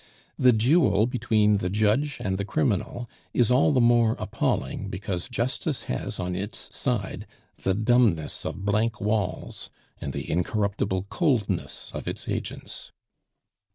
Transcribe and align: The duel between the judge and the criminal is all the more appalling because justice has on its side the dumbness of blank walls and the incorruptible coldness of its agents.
The 0.39 0.51
duel 0.51 1.05
between 1.05 1.57
the 1.57 1.69
judge 1.69 2.17
and 2.19 2.39
the 2.39 2.43
criminal 2.43 3.07
is 3.35 3.51
all 3.51 3.71
the 3.71 3.79
more 3.79 4.15
appalling 4.17 4.87
because 4.89 5.29
justice 5.29 5.83
has 5.83 6.19
on 6.19 6.35
its 6.35 6.75
side 6.75 7.27
the 7.61 7.75
dumbness 7.75 8.43
of 8.43 8.65
blank 8.65 8.99
walls 8.99 9.69
and 9.99 10.11
the 10.11 10.27
incorruptible 10.27 11.03
coldness 11.11 11.91
of 11.93 12.07
its 12.07 12.27
agents. 12.27 12.91